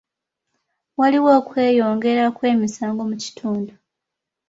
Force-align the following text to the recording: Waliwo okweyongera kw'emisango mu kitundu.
Waliwo 0.99 1.29
okweyongera 1.39 2.25
kw'emisango 2.35 3.01
mu 3.09 3.15
kitundu. 3.23 3.73